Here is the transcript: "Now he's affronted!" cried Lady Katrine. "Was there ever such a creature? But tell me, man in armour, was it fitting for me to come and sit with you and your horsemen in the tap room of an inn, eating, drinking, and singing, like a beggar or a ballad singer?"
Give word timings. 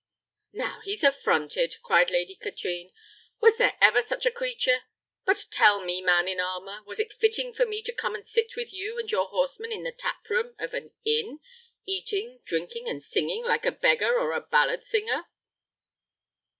"Now 0.53 0.79
he's 0.79 1.03
affronted!" 1.03 1.75
cried 1.83 2.09
Lady 2.09 2.33
Katrine. 2.33 2.91
"Was 3.39 3.59
there 3.59 3.77
ever 3.79 4.01
such 4.01 4.25
a 4.25 4.31
creature? 4.31 4.85
But 5.25 5.45
tell 5.51 5.79
me, 5.79 6.01
man 6.01 6.27
in 6.27 6.39
armour, 6.39 6.81
was 6.87 6.99
it 6.99 7.13
fitting 7.13 7.53
for 7.53 7.67
me 7.67 7.83
to 7.83 7.93
come 7.93 8.15
and 8.15 8.25
sit 8.25 8.55
with 8.57 8.73
you 8.73 8.97
and 8.97 9.11
your 9.11 9.27
horsemen 9.27 9.71
in 9.71 9.83
the 9.83 9.91
tap 9.91 10.27
room 10.27 10.55
of 10.57 10.73
an 10.73 10.89
inn, 11.05 11.39
eating, 11.85 12.39
drinking, 12.45 12.89
and 12.89 13.03
singing, 13.03 13.43
like 13.45 13.67
a 13.67 13.71
beggar 13.71 14.17
or 14.17 14.31
a 14.31 14.41
ballad 14.41 14.83
singer?" 14.83 15.25